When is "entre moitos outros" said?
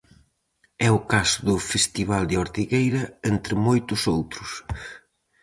3.31-4.49